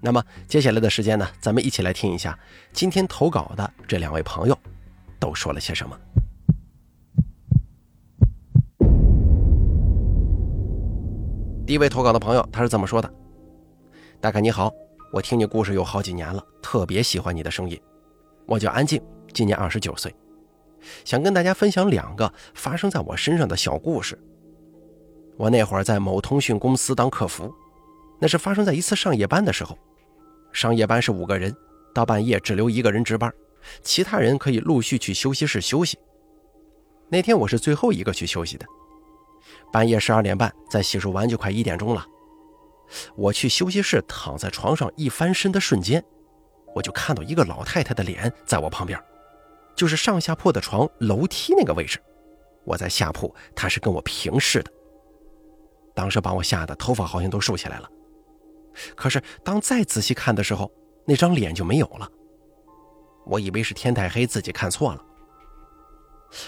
[0.00, 2.38] 那么接下来的时间呢，咱们一起来听一下
[2.72, 4.56] 今天投稿的这两位朋友
[5.18, 5.98] 都说了些什么。
[11.66, 13.12] 第一位投稿的朋友他是这么说的
[14.22, 14.72] ：“大哥你好，
[15.12, 17.78] 我听你故事有好几年了，特别喜欢你的声音。
[18.46, 19.02] 我叫安静，
[19.34, 20.14] 今年二十九岁，
[21.04, 24.18] 想跟大家分享两个发生在我身上的小故事。
[25.36, 27.52] 我那会儿在某通讯公司当客服，
[28.20, 29.76] 那是发生在一次上夜班的时候。”
[30.52, 31.54] 上夜班是五个人，
[31.94, 33.32] 到半夜只留一个人值班，
[33.82, 35.98] 其他人可以陆续去休息室休息。
[37.08, 38.66] 那天我是最后一个去休息的。
[39.72, 42.04] 半夜十二点半，在洗漱完就快一点钟了。
[43.16, 46.02] 我去休息室躺在床上一翻身的瞬间，
[46.74, 48.98] 我就看到一个老太太的脸在我旁边，
[49.76, 51.98] 就是上下铺的床楼梯那个位置。
[52.64, 54.70] 我在下铺，她是跟我平视的。
[55.94, 57.90] 当时把我吓得头发好像都竖起来了。
[58.94, 60.70] 可是，当再仔细看的时候，
[61.04, 62.08] 那张脸就没有了。
[63.26, 65.04] 我以为是天太黑，自己看错了。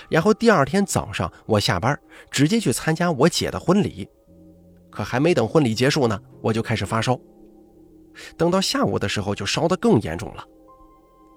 [0.09, 1.99] 然后第二天早上，我下班
[2.31, 4.09] 直接去参加我姐的婚礼。
[4.91, 7.19] 可还没等婚礼结束呢，我就开始发烧。
[8.37, 10.45] 等到下午的时候，就烧得更严重了。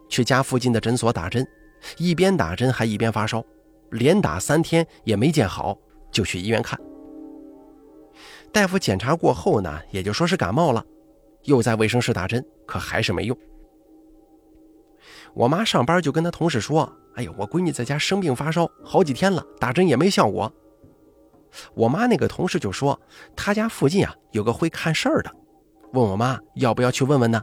[0.09, 1.47] 去家附近的诊所打针，
[1.97, 3.43] 一边打针还一边发烧，
[3.91, 5.77] 连打三天也没见好，
[6.11, 6.79] 就去医院看。
[8.53, 10.85] 大夫检查过后呢，也就说是感冒了，
[11.45, 13.35] 又在卫生室打针，可还是没用。
[15.33, 20.53] 我妈上班就跟她同事说：“哎呦，我闺女在家生病发烧好几天了，打针也没效果。”
[21.73, 22.99] 我妈那个同事就说
[23.35, 25.31] ：“她家附近啊有个会看事儿的，
[25.93, 27.41] 问我妈要不要去问问呢？”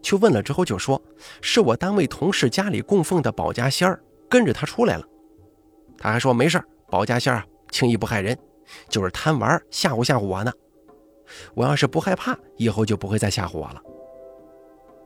[0.00, 1.02] 去问了之后就说
[1.42, 5.04] ：“是我单位同事家里供奉的保家仙儿跟着他出来了。”
[5.98, 8.38] 他还说：“没事保家仙儿轻易不害人。”
[8.88, 10.52] 就是贪玩吓唬吓唬我呢，
[11.54, 13.82] 我要是不害怕，以后就不会再吓唬我了。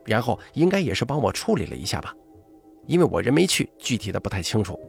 [0.05, 2.13] 然后应该也是帮我处理了一下吧，
[2.87, 4.79] 因为我人没去，具体的不太清楚。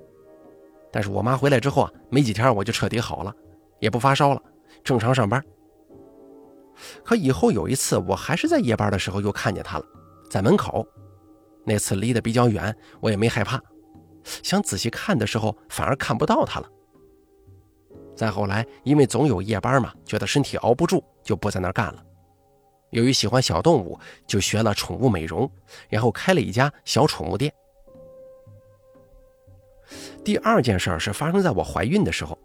[0.90, 3.34] 但是我妈回来之后啊，没几天我就彻底好了，
[3.80, 4.42] 也不发烧了，
[4.82, 5.42] 正常上班。
[7.04, 9.84] 可以后有一次，我还是在夜班的时候又看见她了，
[10.28, 10.86] 在门口。
[11.64, 13.60] 那次离得比较远，我也没害怕，
[14.24, 16.68] 想仔细看的时候，反而看不到她了。
[18.14, 22.04] 再后来，因为总有夜班嘛，觉得身体熬不住，就不在那儿干了。
[22.90, 25.50] 由于喜欢小动物，就学了宠物美容，
[25.88, 27.52] 然后开了一家小宠物店。
[30.24, 32.38] 第二件事是发生在我怀孕的时候。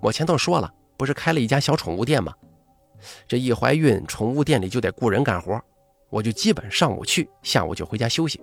[0.00, 2.32] 我前头说了，不是开了一家小宠物店吗？
[3.26, 5.60] 这一怀孕，宠物店里就得雇人干活，
[6.08, 8.40] 我就基本上午去，下午就回家休息。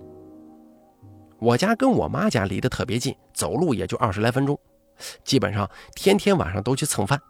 [1.38, 4.58] 我家跟我妈家离得特别近，走路也就二十来分钟。
[5.24, 7.20] 基本上天天晚上都去蹭饭。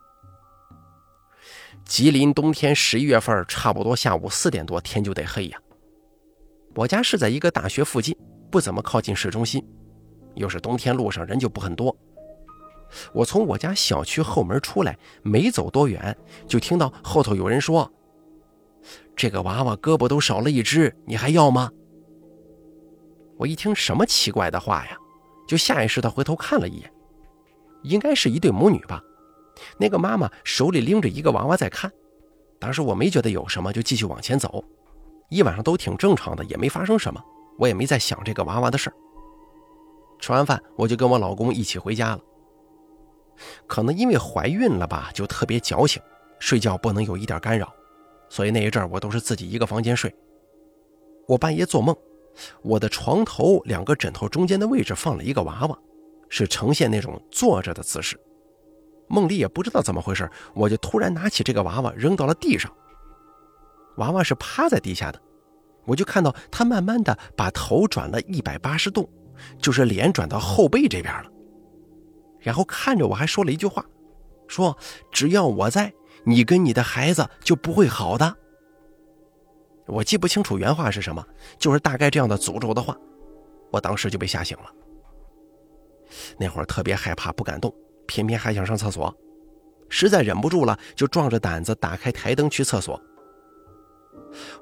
[1.84, 5.58] 吉林冬天十一月份，差不多下午四点多天就得黑呀。
[6.74, 8.16] 我家是在一个大学附近，
[8.50, 9.66] 不怎么靠近市中心，
[10.34, 11.96] 又是冬天，路上人就不很多。
[13.12, 16.16] 我从我家小区后门出来，没走多远，
[16.46, 17.90] 就听到后头有人说
[19.16, 21.70] ：“这个娃娃胳膊都少了一只，你还要吗？”
[23.38, 24.96] 我一听什么奇怪的话呀，
[25.48, 26.92] 就下意识的回头看了一眼。
[27.82, 29.02] 应该是一对母女吧，
[29.78, 31.90] 那个妈妈手里拎着一个娃娃在看。
[32.58, 34.62] 当时我没觉得有什么，就继续往前走。
[35.30, 37.22] 一晚上都挺正常的，也没发生什么，
[37.58, 38.94] 我也没在想这个娃娃的事儿。
[40.18, 42.20] 吃完饭，我就跟我老公一起回家了。
[43.66, 46.02] 可能因为怀孕了吧，就特别矫情，
[46.38, 47.72] 睡觉不能有一点干扰，
[48.28, 50.14] 所以那一阵我都是自己一个房间睡。
[51.26, 51.96] 我半夜做梦，
[52.60, 55.78] 我的床头两个枕头中间的位置放了一个娃娃。
[56.30, 58.18] 是呈现那种坐着的姿势，
[59.08, 62.72] 梦里也不知道怎么回事，我就突然拿起这个娃娃扔到了地上。
[63.96, 65.20] 娃娃是趴在地下的，
[65.84, 69.10] 我就看到他慢慢的把头转了一百八十度，
[69.58, 71.30] 就是脸转到后背这边了，
[72.38, 73.84] 然后看着我还说了一句话，
[74.46, 74.76] 说
[75.10, 75.92] 只要我在，
[76.24, 78.36] 你跟你的孩子就不会好的。
[79.86, 81.26] 我记不清楚原话是什么，
[81.58, 82.96] 就是大概这样的诅咒的话，
[83.72, 84.72] 我当时就被吓醒了。
[86.38, 87.74] 那会儿特别害怕，不敢动，
[88.06, 89.14] 偏偏还想上厕所，
[89.88, 93.00] 实在忍不住了，就壮着胆子打开台灯去厕所。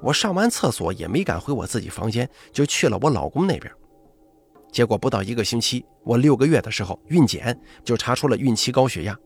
[0.00, 3.72] 我上完厕所也没敢回我自己房间，就去了我老公那边。
[4.72, 9.18] 结果不到一个星期，我六个月的时候孕检就查出了孕期高血压，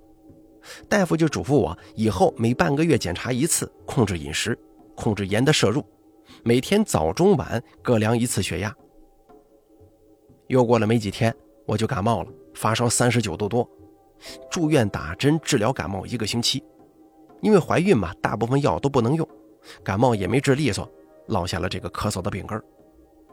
[0.89, 4.57] 大夫就嘱咐我以后每半个月检查一次，控制饮食，
[4.95, 5.85] 控制盐的摄入，
[6.45, 8.75] 每天早中晚各量一次血压。
[10.47, 11.35] 又过了没几天，
[11.67, 13.69] 我就感冒了，发烧三十九度多，
[14.51, 16.63] 住院打针治疗感冒一个星期。
[17.41, 19.29] 因为怀孕嘛，大部分药都不能用，
[19.83, 20.89] 感冒也没治利索，
[21.27, 22.63] 落下了这个咳嗽的病根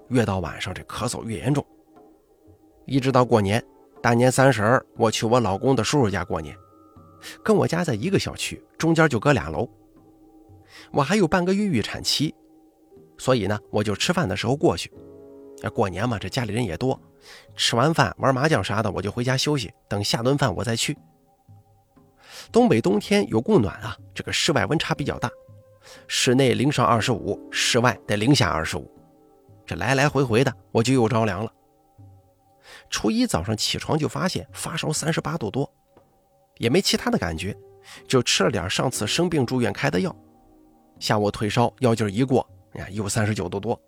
[0.08, 1.64] 越到晚上这咳嗽越严重。
[2.86, 3.64] 一直到过年，
[4.02, 6.58] 大年三十我去我老公的叔叔家过年，
[7.44, 9.70] 跟我家在一个小区，中间就隔俩楼。
[10.92, 12.34] 我还有半个月预产期，
[13.20, 14.92] 所以呢，我就吃饭的时候过去。
[15.68, 17.02] 过年嘛，这家里人也多，
[17.56, 20.96] 吃完饭玩麻将啥的，我就回家休息，等下顿饭我再去。
[22.52, 25.30] 东北冬天有供暖啊，这个室外温差比较大，
[26.08, 28.90] 室内零上二十五，室外得零下二十五，
[29.66, 31.52] 这来来回回的，我就又着凉了。
[32.90, 35.72] 初一早上起床就发现发烧三十八度多，
[36.58, 37.56] 也没其他的感觉，
[38.08, 40.16] 就吃了点上次生病住院开的药。
[41.00, 43.80] 下午退烧，药劲一过，呀，又三十九度多。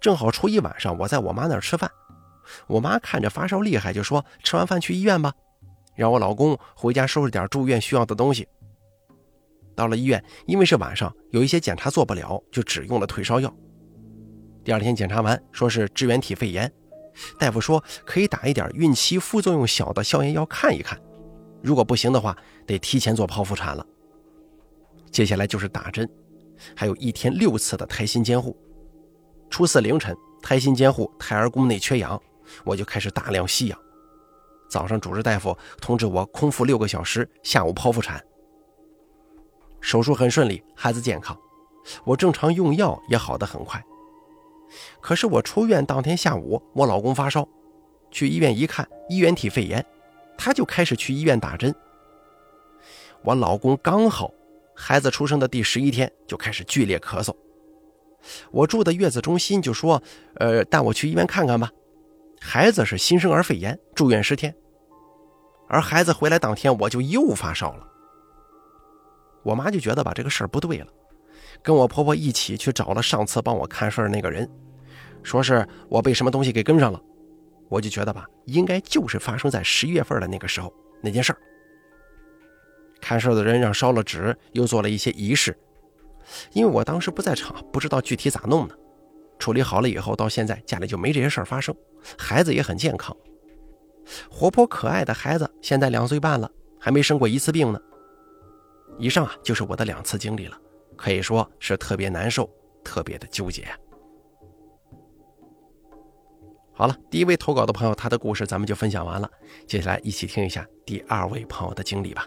[0.00, 1.90] 正好初一晚上我在我妈那儿吃饭，
[2.66, 5.32] 我妈看着发烧厉害，就说吃完饭去医院吧，
[5.94, 8.46] 让我老公回家收拾点住院需要的东西。
[9.74, 13.52] 到了医院，因为是晚上，有一些检查做不了，就只用了退烧药。
[14.62, 16.70] 第二天检查完，说是支原体肺炎。
[17.38, 20.98] 大夫说可以打一点孕期副作用小的消炎药看一看，
[21.62, 22.36] 如果不行的话，
[22.66, 23.86] 得提前做剖腹产了。
[25.10, 26.08] 接下来就是打针，
[26.74, 28.56] 还有一天六次的胎心监护。
[29.52, 32.18] 初四凌晨，胎心监护，胎儿宫内缺氧，
[32.64, 33.78] 我就开始大量吸氧。
[34.66, 38.24] 早上主治大夫通知我空腹六个小时，下午剖腹产。
[39.82, 41.38] 手术很顺利，孩子健康，
[42.02, 43.84] 我正常用药也好得很快。
[45.02, 47.46] 可是我出院当天下午，我老公发烧，
[48.10, 49.84] 去医院一看，衣原体肺炎，
[50.38, 51.74] 他就开始去医院打针。
[53.22, 54.32] 我老公刚好
[54.74, 57.36] 孩子出生的第十一天就开始剧烈咳嗽，
[58.50, 60.02] 我住的月子中心就说
[60.36, 61.70] ：“呃，带我去医院看看吧。”
[62.40, 64.54] 孩子是新生儿肺炎，住院十天。
[65.68, 67.88] 而孩子回来当天，我就又发烧了。
[69.42, 70.86] 我妈就觉得吧，这个事儿不对了。
[71.62, 74.48] 跟我婆婆一起去找了上次帮我看事儿那个人，
[75.22, 77.00] 说是我被什么东西给跟上了，
[77.68, 81.38] 我就觉得吧，应该就是发生在十一月份的那个时候那件事儿。
[83.00, 85.56] 看事儿的人让烧了纸，又做了一些仪式，
[86.52, 88.78] 因为我当时不在场，不知道具体咋弄的。
[89.38, 91.74] 处理好了以后，到现在家里就没这些事儿发生，
[92.16, 93.16] 孩子也很健康，
[94.30, 97.80] 活泼可爱的孩子，现在两岁半了，还没生过一次病呢。
[98.98, 100.56] 以上啊，就是我的两次经历了。
[100.96, 102.48] 可以说是特别难受，
[102.84, 103.66] 特别的纠结。
[106.72, 109.28] 好了，第一位投稿的朋友，他的故事咱们就分享完了。
[109.66, 112.26] 接下来一起听一下第二位朋友的经历吧。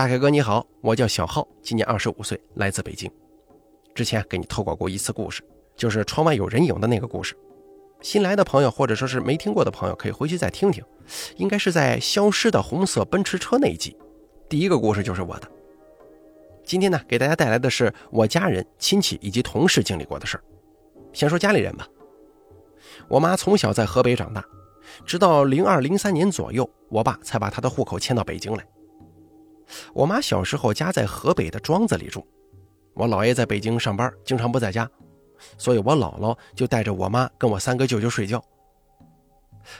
[0.00, 3.10] 大凯哥你好，我叫小浩，今年二十五岁，来自北京。
[3.94, 5.42] 之前给你投稿过一次故事，
[5.76, 7.36] 就是窗外有人影的那个故事。
[8.00, 10.82] 新来的朋友或者说是没听过的朋友，可以回去再听听。
[11.36, 13.94] 应该是在消失的红色奔驰车那一集，
[14.48, 15.46] 第一个故事就是我的。
[16.64, 20.42] 今天呢，给大家带来的是我家人、亲戚以及同事经历过的事儿。
[21.12, 21.86] 先说家里人吧。
[23.06, 24.42] 我妈从小在河北长大，
[25.04, 28.66] 直到零二零三年左右，我爸才把她的户口迁到北京来。
[29.92, 32.26] 我妈小时候家在河北的庄子里住，
[32.94, 34.88] 我姥爷在北京上班，经常不在家，
[35.58, 38.42] 所以我姥姥就带着我妈跟我三个舅舅睡觉。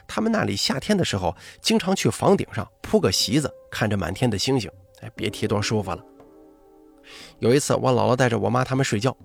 [0.06, 4.70] 他们那里夏天的时候，经常去房顶上铺个席子，看着满天的星星，
[5.00, 6.04] 哎，别提多舒服了。
[7.38, 9.16] 有一次，我姥姥带着我妈他们睡觉，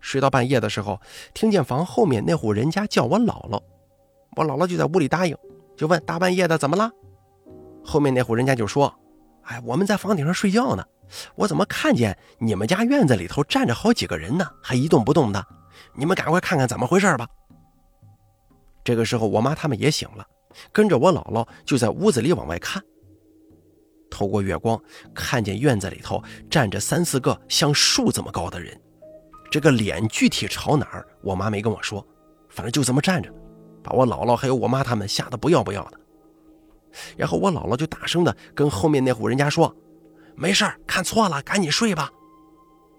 [0.00, 1.00] 睡到半夜的时候，
[1.32, 3.62] 听见房后面那户人家叫我姥姥，
[4.36, 5.34] 我姥姥就在屋里答应，
[5.76, 6.90] 就问大半夜的怎么了？
[7.82, 8.92] 后面那户人家就说
[9.42, 10.84] ：“哎，我们在房顶上睡觉呢，
[11.34, 15.44] 我怎么看见你们家院子里头站着好几个人呢，还一动不动的？
[15.94, 17.26] 你们赶快看看怎么回事吧。”
[18.82, 20.26] 这个时候，我妈他们也醒了，
[20.72, 22.82] 跟着我姥姥就在屋子里往外看。
[24.10, 24.80] 透过月光，
[25.14, 28.80] 看见院子里头站着三四个像树这么高的人，
[29.50, 32.04] 这个脸具体朝哪儿，我妈没跟我说，
[32.48, 33.32] 反正就这么站着，
[33.84, 35.99] 把我姥姥还有我妈他们吓得不要不要的。
[37.16, 39.74] 然后我姥姥就大声的跟后面那户人家说
[40.34, 42.10] ：“没事看错了，赶紧睡吧。”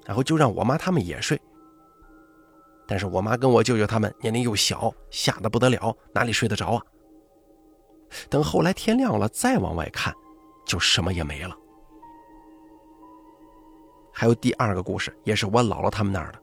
[0.06, 1.40] 然后就让我妈他们也睡。
[2.88, 6.82] 但是我妈跟我舅舅他们年龄又小，吓得不得了，哪里睡得着啊？
[8.30, 10.14] 等后来天亮了，再往外看。
[10.66, 11.58] 就什么也没了。
[14.14, 16.40] 还有第二个故事，也是我姥姥他们那儿的。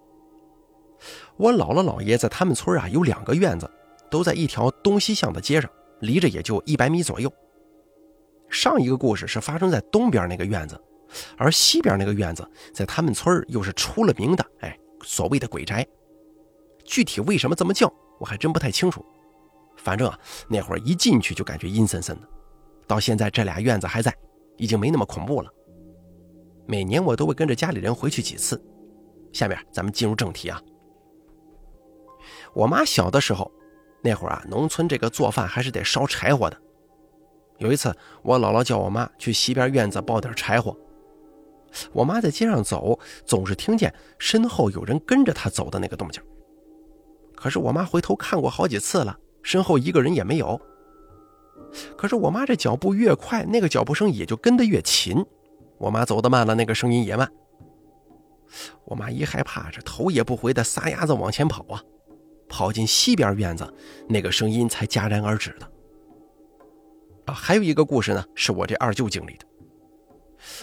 [1.36, 3.70] 我姥姥姥爷在他们村啊有两个院子，
[4.10, 7.32] 都在一条东西向的街上，离着也就一百米左右。
[8.48, 10.80] 上一个故事是发生在东边那个院子，
[11.36, 15.86] 而西边那个院子在他们村又是出了名的，哎，所谓的鬼宅。
[16.84, 19.04] 具体为什么这么叫，我还真不太清楚。
[19.76, 22.28] 反正啊，那会儿一进去就感觉阴森森的。
[22.86, 24.14] 到现在这俩院子还在，
[24.56, 25.52] 已经没那么恐怖了。
[26.66, 28.60] 每年我都会跟着家里人回去几次。
[29.32, 30.60] 下面咱们进入正题啊。
[32.54, 33.52] 我妈小的时候，
[34.02, 36.56] 那会儿啊，农村这个做饭还是得烧柴火的。
[37.58, 40.76] 有一次，我姥姥叫我妈去西边院子抱点柴火。
[41.92, 46.22] 我妈在街上走，总是听见身后有人跟着她走的那个动静。
[47.34, 50.60] 可是我妈回头看过好几次了，身后一个人也没有。
[51.96, 55.24] 可是我妈这脚步越快，那个脚步声也就跟得越勤。
[55.76, 57.30] 我妈走得慢了，那个声音也慢。
[58.84, 61.82] 我妈一害怕，这头也不回的撒丫子往前跑啊，
[62.48, 63.72] 跑进西边院子，
[64.08, 65.70] 那个声音才戛然而止的。
[67.26, 69.46] 啊，还有一个故事呢，是我这二舅经历的。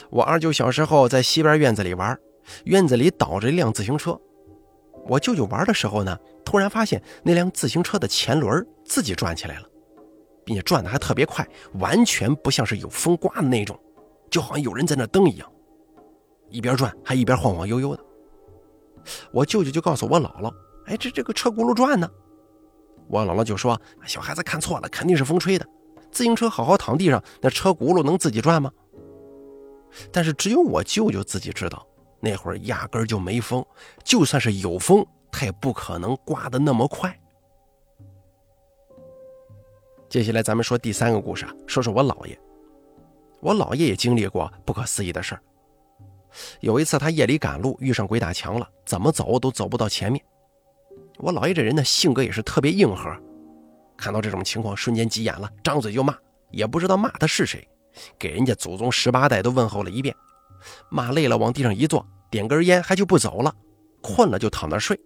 [0.10, 2.18] 我二舅小时候在西边院子里玩，
[2.64, 4.20] 院子里倒着一辆自行车。
[5.08, 9.70] 我舅舅玩的时候呢，突然发现那辆自行车的前轮自己转起来了。
[10.46, 11.44] 并且转的还特别快，
[11.80, 13.76] 完全不像是有风刮的那种，
[14.30, 15.52] 就好像有人在那蹬一样，
[16.52, 18.06] 一边转还一边晃晃悠悠的。
[19.32, 20.54] 我舅舅就告诉我姥姥
[20.86, 22.10] ：“哎，这这个车轱辘转呢。”
[23.08, 25.68] 我姥姥就说：“小孩子看错了，肯定是风吹的。
[26.12, 28.72] 自行车好好躺地上，那车轱辘能自己转吗？”
[30.12, 31.86] 但是只有我舅舅自己知道，
[32.20, 33.64] 那会儿压根就没风，
[34.04, 37.18] 就算是有风，他也不可能刮得那么快。
[40.10, 42.40] 接下来咱们说第三个故事，说说我姥爷。
[43.42, 45.42] 我姥爷也经历过不可思议的事儿。
[46.60, 50.24] 有一次他夜里赶路，遇上鬼打墙了，怎么走都走不到前面。
[51.18, 53.10] 我姥爷这人呢，性格也是特别硬核，
[53.98, 56.16] 看到这种情况，瞬间急眼了，张嘴就骂，
[56.52, 57.68] 也不知道骂的是谁，
[58.20, 60.16] 给人家祖宗十八代都问候了一遍，
[60.90, 63.54] 骂累了往地上一坐，点根烟还就不走了，
[64.02, 65.00] 困了就躺那睡。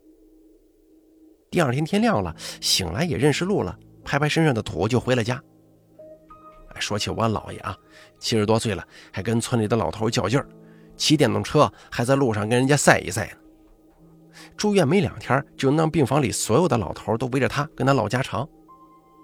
[1.51, 3.77] 第二天天亮了，醒来也认识路了。
[4.03, 5.39] 拍拍身上的土就回了家。
[6.79, 7.77] 说起我姥爷啊，
[8.19, 10.47] 七十多岁了，还跟村里的老头较劲儿，
[10.95, 13.38] 骑电动车还在路上跟人家赛一赛呢。
[14.59, 18.47] 住院没两天，就让病房里所有的老头都围着他跟他唠家常。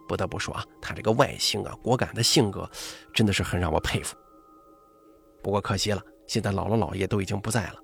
[0.08, 2.70] 不得不说啊，他这个外形啊，果敢的性格，
[3.14, 4.16] 真的是很让我佩服。
[5.44, 7.76] 不过可惜了，现在姥姥姥爷都已经不在了。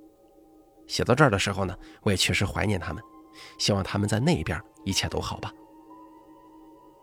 [0.87, 3.03] 写到这儿的时候呢，我也确实怀念他们，
[3.57, 5.51] 希望他们在那边一切都好吧。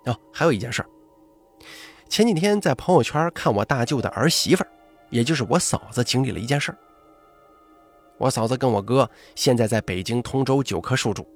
[0.06, 0.82] 哦，还有一件事
[2.08, 4.64] 前几天在朋友圈看我大舅的儿媳妇
[5.10, 6.74] 也就是我嫂子经历了一件事
[8.18, 11.26] 我嫂子跟我哥现在在北京通州九棵树住，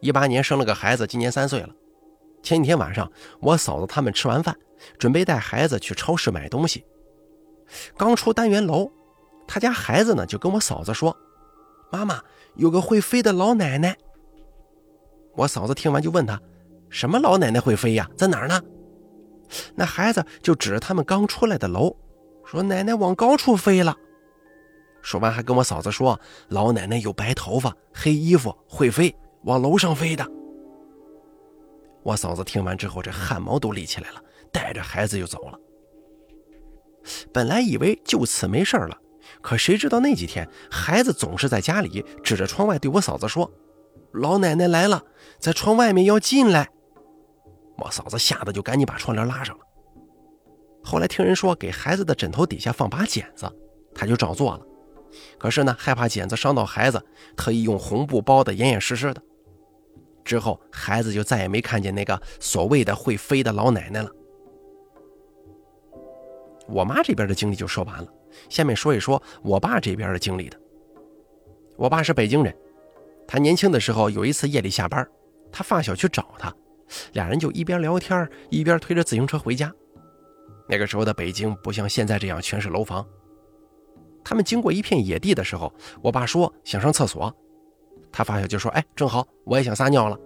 [0.00, 1.70] 一八年生了个孩子，今年三岁了。
[2.42, 4.56] 前几天晚上，我嫂子他们吃完饭，
[4.98, 6.84] 准备带孩子去超市买东西，
[7.96, 8.90] 刚出单元楼，
[9.46, 11.16] 他家孩子呢就跟我嫂子说
[11.90, 12.20] ：“妈妈，
[12.54, 13.96] 有个会飞的老奶奶。”
[15.36, 16.40] 我嫂子听完就问他。
[16.88, 18.08] 什么老奶奶会飞呀？
[18.16, 18.62] 在哪儿呢？
[19.74, 21.96] 那孩子就指着他们刚出来的楼，
[22.44, 23.96] 说：“奶奶往高处飞了。”
[25.06, 26.20] 说完还跟我嫂子说
[26.50, 30.26] ：“老奶奶有白头发、黑衣服，会飞，往楼上飞的。”
[32.02, 34.20] 我嫂子听完之后，这汗毛都立起来了，
[34.50, 35.60] 带着孩子就走了。
[37.32, 38.98] 本来以为就此没事了，
[39.40, 43.48] 可谁知道那几天，孩子总是在家里指着窗外对我嫂子说
[44.10, 45.00] ：“老奶奶来了，
[45.38, 46.68] 在窗外面要进来。”
[47.78, 49.64] 我嫂子吓得就赶紧把窗帘拉上了。
[50.82, 53.48] 后来听人说给孩子的枕头底下放把剪子，
[53.94, 54.66] 他就照做了。
[55.38, 57.02] 可是呢，害怕剪子伤到孩子，
[57.36, 59.22] 特意用红布包得严严实实的。
[60.24, 64.10] 之后孩子就再也没看见那个所谓的会飞的老奶奶了。
[66.68, 68.08] 我妈这边的经历就说完了，
[68.48, 70.58] 下面说一说我爸这边的经历的。
[71.76, 72.52] 我爸是北京人，
[73.28, 75.06] 他年轻的时候有一次夜里下班，
[75.52, 76.52] 他发小去找他。
[77.12, 79.72] 俩人就一边聊天一边推着自行车回家。
[80.68, 83.06] 那个时候的北京不像现在这样全是楼房。
[84.28, 87.32] 他们经过一片野地的时候，我爸说想上厕所，
[88.10, 90.18] 他发小就说：“哎，正好我也想撒尿了。”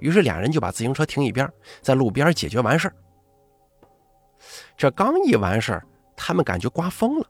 [0.00, 1.46] 于是俩人就把自行车停一边，
[1.82, 2.90] 在路边解决完事
[4.78, 5.78] 这刚一完事
[6.16, 7.26] 他们感觉刮风了，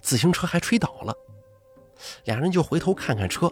[0.00, 1.14] 自行车还吹倒了，
[2.24, 3.48] 俩人就回头看看车。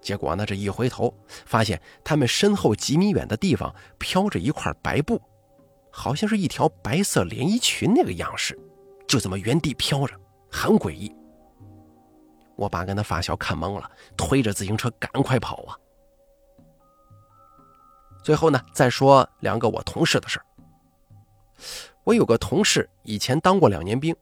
[0.00, 0.46] 结果呢？
[0.46, 1.12] 这一回头，
[1.44, 5.20] 发现他们身后几米远的地方飘着一块白布，
[5.90, 8.58] 好像是一条白色连衣裙那个样式，
[9.06, 10.14] 就这么原地飘着，
[10.50, 11.14] 很诡异。
[12.56, 15.78] 我爸跟他发小看懵了，推着自行车赶快跑啊。
[18.22, 20.44] 最后呢，再说两个我同事的事儿。
[22.04, 24.14] 我有个同事以前当过两年兵，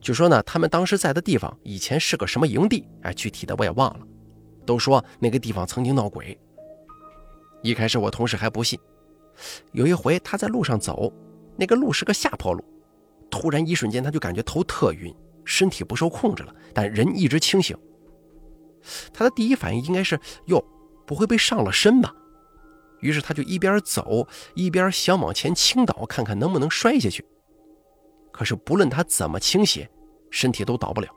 [0.00, 4.06] 据说呢，他们当时在的地方以前是个什么营地，哎，具体的我也忘了。
[4.66, 6.38] 都说那个地方曾经闹鬼。
[7.62, 8.78] 一开始我同事还不信，
[9.72, 11.12] 有一回他在路上走，
[11.56, 12.62] 那个路是个下坡路，
[13.30, 15.14] 突然一瞬间他就感觉头特晕，
[15.48, 17.74] 身体不受控制了，但人一直清醒。
[19.14, 20.62] 他的第一反应应该是哟，
[21.06, 22.14] 不会被上了身吧？
[23.00, 27.24] 于是他就一边走一边想往前倾倒，看看能不能摔下去。
[28.30, 29.88] 可是不论他怎么倾斜，
[30.30, 31.08] 身体都倒不了。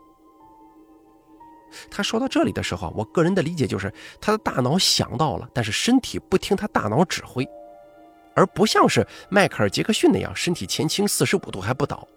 [1.89, 7.45] 他说到这里的时候，我个人的理解就是他的大脑想到了，但是身体不听他大脑指挥，
[8.35, 12.07] 而不像是迈克尔·杰克逊那样身体前倾四十五度还不倒。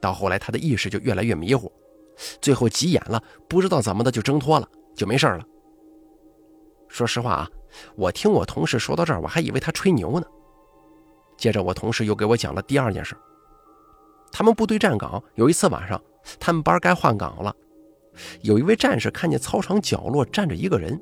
[0.00, 1.72] 到后来他的意识就越来越迷糊，
[2.40, 5.44] 最后急眼了，不知道怎么的就挣脱了，就没事了。
[6.88, 7.50] 说实话啊，
[7.96, 10.26] 我听我同事说到这儿，我还以为他吹牛呢。
[11.36, 13.16] 接着我同事又给我讲了第二件事：
[14.32, 16.00] 他们部队站岗，有一次晚上，
[16.38, 17.54] 他们班该换岗了。
[18.40, 20.98] 有一位战士看见操场角落站着一个人，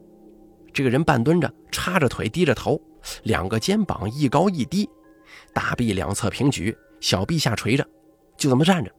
[0.72, 2.80] 这个人半蹲着，叉着腿，低着头，
[3.22, 4.88] 两个肩膀一高一低，
[5.52, 7.86] 大臂两侧平举，小臂下垂着，
[8.44, 8.90] 就这么站着。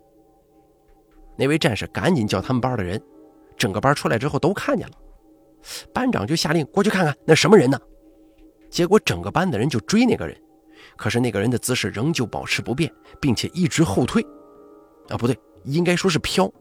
[1.37, 2.99] 那位战士赶紧叫他们班的人，
[3.55, 4.93] 整个班出来之后都看见了，
[5.93, 7.79] 班长就下令过去看看那什么人呢？
[8.71, 10.35] 结果整个班的人就追那个人，
[10.97, 14.25] 可是那个人的姿势仍旧保持不变，并且一直后退，
[15.09, 16.51] 啊，不对，应该说是飘。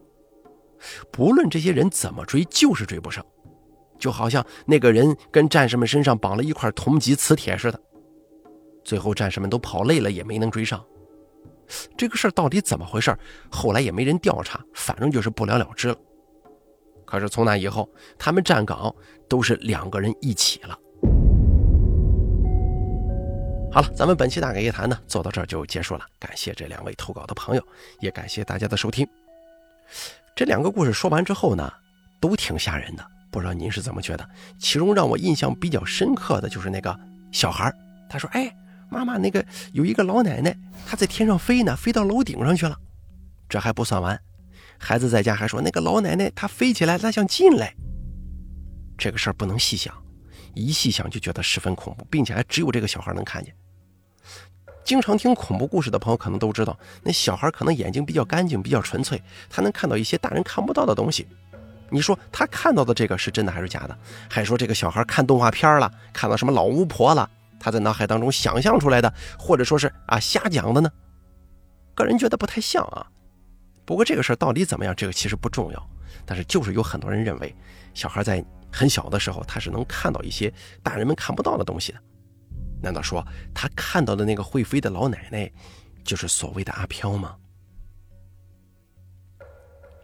[1.11, 3.25] 不论这些人怎么追，就是追不上，
[3.97, 7.81] 就好像那个人跟战士们身上绑了一块铜级磁铁似的。
[8.83, 10.85] 最后战士们都跑累了，也没能追上。
[11.97, 13.15] 这个事儿到底怎么回事？
[13.49, 15.95] 后来也没人调查，反正就是不了了之了。
[17.05, 18.93] 可是从那以后，他们站岗
[19.29, 20.77] 都是两个人一起了。
[23.71, 26.05] 好了，咱们本期大概夜谈呢，做到这儿就结束了。
[26.19, 27.67] 感谢这两位投稿的朋友，
[27.99, 29.05] 也感谢大家的收听。
[30.35, 31.71] 这两个故事说完之后呢，
[32.19, 34.27] 都挺吓人的，不知道您是怎么觉得？
[34.59, 36.97] 其中让我印象比较深刻的就是那个
[37.31, 37.71] 小孩
[38.09, 38.49] 他说：“哎，
[38.95, 40.55] 妈妈，那个有一个老奶奶，
[40.85, 42.77] 她在天上飞呢，飞到楼顶上去了。”
[43.49, 44.19] 这还不算完，
[44.77, 47.75] 孩子在家还说：“那个老奶奶她飞起来，她想进来。”
[48.97, 49.93] 这个事儿不能细想，
[50.53, 53.53] 一细想就觉得十分恐怖，并且还只有这个小孩能看见。
[54.83, 61.27] 经常听恐怖故事的朋友可能都知道，那小孩可能眼睛比较干净，比较纯粹，他能看到一些大人看不到的东西。
[61.89, 63.97] 你说他看到的这个是真的还是假的？
[64.29, 67.29] 还说这个小孩看动画片了，看到什么老巫婆了，
[67.65, 70.91] 他在脑海当中想象出来的，或者说是啊瞎讲的呢？
[71.95, 73.07] 个人觉得不太像啊。
[73.85, 75.89] 不过这个事儿到底怎么样，这个其实不重要。
[76.27, 77.55] 但是就是有很多人认为，
[77.95, 81.99] 小孩在很小的时候他是能看到一些大人们看不到的东西的。
[82.83, 85.51] 难道说他看到的那个会飞的老奶奶，
[86.03, 87.35] 就是所谓的阿飘吗？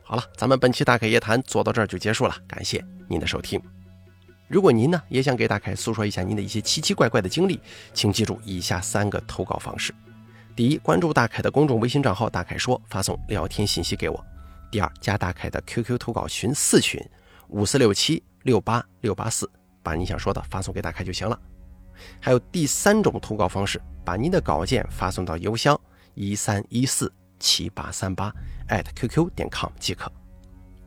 [0.02, 3.62] 好了，咱们本期大凯夜谈做到这儿就结束了，感谢您的收听。
[4.52, 7.58] 如果您呢也想给大凯诉说一下您的一些奇奇怪怪的经历，
[7.94, 9.96] 请记住以下三个投稿方式：
[10.58, 14.22] 第一，关注大凯的公众微信账号“大凯说”，发送聊天信息给我；
[14.70, 17.02] 第二，加大凯的 QQ 投稿群四群
[17.48, 19.50] 五四六七六八六八四，
[19.82, 21.40] 把你想说的发送给大凯就行了。
[22.20, 25.80] 还有第三种投稿方式，把您的稿件发送到邮箱
[26.14, 27.10] 一三一四
[27.40, 28.30] 七八三八
[28.68, 30.12] @QQ 点 com 即可。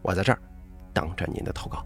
[0.02, 0.38] 我在这儿
[0.92, 1.82] 等着您的投稿。